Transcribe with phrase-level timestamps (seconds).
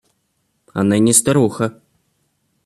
[0.73, 1.79] Она не старуха.